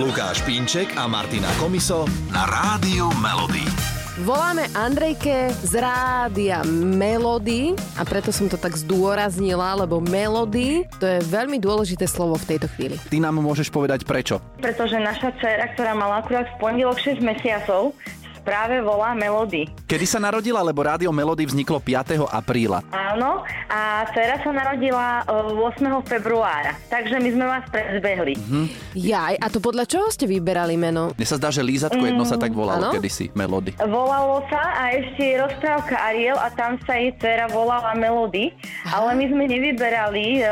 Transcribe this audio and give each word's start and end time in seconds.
Lukáš 0.00 0.40
Pínček 0.48 0.96
a 0.96 1.04
Martina 1.04 1.52
Komiso 1.60 2.08
na 2.32 2.48
Rádiu 2.48 3.12
Melody. 3.20 3.68
Voláme 4.24 4.64
Andrejke 4.72 5.52
z 5.60 5.76
rádia 5.76 6.64
Melody 6.64 7.76
a 8.00 8.08
preto 8.08 8.32
som 8.32 8.48
to 8.48 8.56
tak 8.56 8.80
zdôraznila, 8.80 9.76
lebo 9.76 10.00
Melody 10.00 10.88
to 10.96 11.04
je 11.04 11.20
veľmi 11.28 11.60
dôležité 11.60 12.08
slovo 12.08 12.40
v 12.40 12.56
tejto 12.56 12.72
chvíli. 12.72 12.96
Ty 13.12 13.20
nám 13.20 13.44
môžeš 13.44 13.68
povedať 13.68 14.08
prečo. 14.08 14.40
Pretože 14.64 14.96
naša 14.96 15.36
dcera, 15.36 15.68
ktorá 15.76 15.92
mala 15.92 16.24
akurát 16.24 16.48
v 16.48 16.56
pondelok 16.56 16.96
6 16.96 17.20
mesiacov, 17.20 17.92
práve 18.40 18.80
volá 18.80 19.12
Melody. 19.12 19.68
Kedy 19.84 20.06
sa 20.06 20.18
narodila, 20.18 20.60
lebo 20.60 20.80
rádio 20.80 21.12
Melody 21.12 21.44
vzniklo 21.44 21.78
5. 21.78 22.26
apríla. 22.26 22.82
Áno, 22.90 23.44
a 23.66 24.04
dcera 24.10 24.40
sa 24.40 24.50
narodila 24.50 25.22
e, 25.22 25.78
8. 25.78 25.86
februára, 26.04 26.74
takže 26.88 27.16
my 27.16 27.30
sme 27.30 27.44
vás 27.44 27.64
predbehli. 27.68 28.34
Mhm. 28.36 28.64
Jaj, 28.96 29.34
a 29.38 29.46
to 29.46 29.60
podľa 29.60 29.84
čoho 29.86 30.08
ste 30.10 30.26
vyberali 30.26 30.74
meno? 30.74 31.12
Mne 31.14 31.26
sa 31.26 31.36
zdá, 31.36 31.48
že 31.48 31.60
Lízatko 31.60 32.00
jedno 32.00 32.24
sa 32.24 32.34
tak 32.34 32.50
volalo 32.50 32.90
áno? 32.90 32.92
kedysi, 32.92 33.30
Melody. 33.32 33.76
Volalo 33.78 34.42
sa 34.48 34.62
a 34.76 34.82
ešte 34.90 35.22
je 35.22 35.34
rozprávka 35.38 35.94
Ariel 36.00 36.36
a 36.36 36.50
tam 36.50 36.80
sa 36.82 36.96
jej 36.96 37.14
dcera 37.14 37.46
volala 37.46 37.94
Melody, 37.94 38.50
ale 38.86 39.14
my 39.14 39.24
sme 39.28 39.44
nevyberali 39.46 40.40
e, 40.40 40.44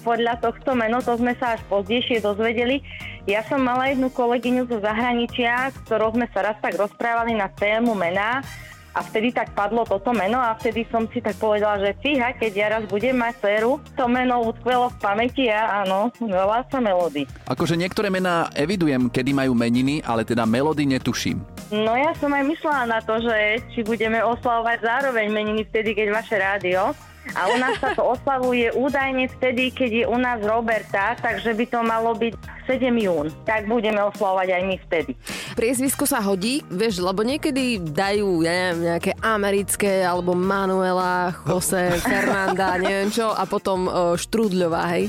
podľa 0.00 0.40
tohto 0.40 0.72
meno, 0.72 1.00
to 1.00 1.18
sme 1.18 1.34
sa 1.36 1.54
až 1.54 1.60
pozdejšie 1.68 2.20
dozvedeli. 2.20 2.80
Ja 3.24 3.40
som 3.48 3.64
mala 3.64 3.88
jednu 3.88 4.12
kolegyňu 4.12 4.68
zo 4.68 4.84
zahraničia, 4.84 5.72
ktorou 5.88 6.12
sme 6.12 6.28
sa 6.28 6.44
raz 6.44 6.60
tak 6.60 6.76
rozprávali 6.76 7.32
na 7.32 7.48
tému 7.48 7.96
mená 7.96 8.44
a 8.92 9.00
vtedy 9.00 9.32
tak 9.32 9.56
padlo 9.56 9.88
toto 9.88 10.12
meno 10.12 10.36
a 10.36 10.52
vtedy 10.60 10.84
som 10.92 11.08
si 11.08 11.24
tak 11.24 11.40
povedala, 11.40 11.80
že 11.80 11.96
fíha, 12.04 12.36
keď 12.36 12.52
ja 12.52 12.66
raz 12.76 12.84
budem 12.84 13.16
mať 13.16 13.40
dceru, 13.40 13.80
to 13.96 14.04
meno 14.12 14.44
utkvelo 14.44 14.92
v 14.92 14.96
pamäti 15.00 15.48
a 15.48 15.88
áno, 15.88 16.12
volá 16.20 16.68
sa 16.68 16.84
Melody. 16.84 17.24
Akože 17.48 17.80
niektoré 17.80 18.12
mená 18.12 18.52
evidujem, 18.52 19.08
kedy 19.08 19.32
majú 19.32 19.56
meniny, 19.56 20.04
ale 20.04 20.28
teda 20.28 20.44
Melody 20.44 20.84
netuším. 20.84 21.40
No 21.72 21.96
ja 21.96 22.12
som 22.20 22.28
aj 22.28 22.44
myslela 22.44 22.84
na 22.84 23.00
to, 23.00 23.24
že 23.24 23.64
či 23.72 23.80
budeme 23.88 24.20
oslavovať 24.20 24.84
zároveň 24.84 25.32
meniny 25.32 25.64
vtedy, 25.64 25.96
keď 25.96 26.12
vaše 26.12 26.36
rádio. 26.36 26.92
A 27.32 27.48
u 27.48 27.56
nás 27.56 27.80
sa 27.80 27.96
to 27.96 28.04
oslavuje 28.04 28.68
údajne 28.76 29.32
vtedy, 29.40 29.72
keď 29.72 29.90
je 29.90 30.04
u 30.04 30.18
nás 30.20 30.38
Roberta, 30.44 31.16
takže 31.16 31.56
by 31.56 31.64
to 31.64 31.80
malo 31.80 32.12
byť 32.12 32.34
7 32.68 32.92
jún. 33.00 33.32
Tak 33.48 33.64
budeme 33.68 34.00
oslavovať 34.04 34.48
aj 34.52 34.62
my 34.64 34.76
vtedy. 34.88 35.12
Priezvisko 35.56 36.04
sa 36.04 36.20
hodí, 36.20 36.60
vieš, 36.68 37.00
lebo 37.00 37.24
niekedy 37.24 37.80
dajú, 37.80 38.44
ja 38.44 38.52
neviem, 38.52 38.78
nejaké 38.92 39.12
americké, 39.20 40.04
alebo 40.04 40.36
Manuela, 40.36 41.32
Jose, 41.48 41.96
Fernanda, 42.04 42.76
neviem 42.76 43.08
čo, 43.12 43.32
a 43.32 43.44
potom 43.48 43.88
uh, 43.88 44.16
Štrúdľová, 44.16 44.82
hej? 44.96 45.08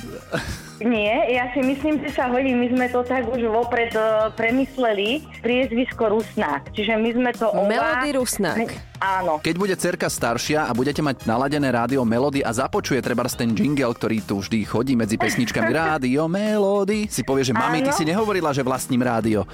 Nie, 0.78 1.32
ja 1.32 1.48
si 1.52 1.64
myslím, 1.64 2.04
že 2.04 2.12
sa 2.12 2.28
hodí. 2.28 2.52
My 2.52 2.68
sme 2.68 2.86
to 2.90 3.00
tak 3.02 3.24
už 3.24 3.42
vopred 3.46 3.96
uh, 3.96 4.28
premysleli. 4.36 5.24
Priezvisko 5.40 6.12
Rusnák. 6.12 6.76
Čiže 6.76 7.00
my 7.00 7.10
sme 7.14 7.32
to... 7.32 7.48
oba- 7.48 7.70
Melody 7.70 8.10
Rusnák. 8.12 8.58
My- 8.58 8.96
Áno. 8.96 9.44
Keď 9.44 9.56
bude 9.60 9.76
cerka 9.76 10.08
staršia 10.08 10.66
a 10.66 10.72
budete 10.72 11.04
mať 11.04 11.28
naladené 11.28 11.68
rádio 11.68 12.02
Melody 12.02 12.40
a 12.40 12.50
započuje 12.50 13.04
treba 13.04 13.28
ten 13.28 13.52
jingle, 13.52 13.92
ktorý 13.92 14.24
tu 14.24 14.40
vždy 14.40 14.64
chodí 14.64 14.96
medzi 14.96 15.20
pesničkami 15.20 15.68
Rádio 15.84 16.26
Melody, 16.26 17.12
si 17.12 17.22
povie, 17.22 17.44
že 17.44 17.52
mami, 17.52 17.84
ty 17.84 17.92
si 17.92 18.08
nehovorila, 18.08 18.56
že 18.56 18.64
vlastním 18.64 19.04
rádio. 19.04 19.44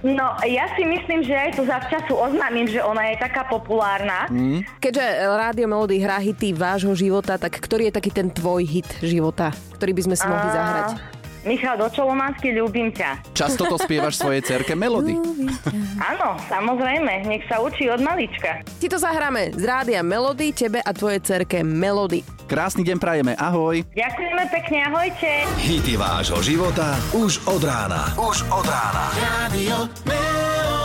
No, 0.00 0.38
ja 0.40 0.70
si 0.78 0.86
myslím, 0.86 1.20
že 1.20 1.34
aj 1.34 1.58
to 1.58 1.66
zavčasu 1.66 2.14
oznámim, 2.14 2.64
že 2.64 2.80
ona 2.80 3.12
je 3.12 3.16
taká 3.18 3.44
populárna. 3.44 4.30
Keďže 4.78 5.02
Rádio 5.26 5.66
Melody 5.66 5.98
hrá 5.98 6.16
hity 6.16 6.54
vášho 6.54 6.94
života, 6.94 7.36
tak 7.36 7.58
ktorý 7.58 7.90
je 7.90 7.94
taký 7.94 8.10
ten 8.10 8.30
tvoj 8.30 8.62
hit 8.62 8.88
života, 9.02 9.50
ktorý 9.76 9.92
by 9.92 9.99
sme 10.04 10.16
si 10.16 10.24
mohli 10.26 10.48
zahrať? 10.52 10.88
Michal 11.40 11.80
Dočolomanský, 11.80 12.52
ľúbim 12.52 12.92
ťa. 12.92 13.32
Často 13.32 13.64
to 13.64 13.80
spievaš 13.80 14.20
svojej 14.20 14.44
cerke 14.44 14.76
Melody. 14.76 15.16
Áno, 15.96 16.36
samozrejme, 16.52 17.24
nech 17.24 17.48
sa 17.48 17.64
učí 17.64 17.88
od 17.88 18.04
malička. 18.04 18.60
Ti 18.76 18.86
to 18.92 19.00
zahráme 19.00 19.56
z 19.56 19.64
Rádia 19.64 20.04
Melody, 20.04 20.52
tebe 20.52 20.84
a 20.84 20.90
tvojej 20.92 21.24
cerke 21.24 21.64
Melody. 21.64 22.20
Krásny 22.44 22.84
deň 22.84 22.96
prajeme, 23.00 23.32
ahoj. 23.40 23.80
Ďakujeme 23.96 24.44
pekne, 24.52 24.78
ahojte. 24.90 25.30
Hity 25.64 25.94
vášho 25.96 26.44
života 26.44 26.98
už 27.16 27.40
od 27.48 27.62
rána. 27.64 28.12
Už 28.20 28.44
od 28.52 28.66
rána. 28.68 29.04
Radio 29.16 29.88
Melody. 30.04 30.79